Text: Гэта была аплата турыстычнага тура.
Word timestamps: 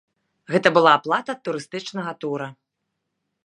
Гэта 0.51 0.71
была 0.77 0.93
аплата 0.99 1.31
турыстычнага 1.49 2.11
тура. 2.25 2.49